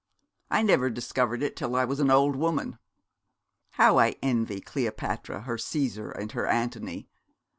[0.49, 2.79] I never discovered it till I was an old woman.
[3.73, 7.07] How I envy Cleopatra her Cæsar and her Antony.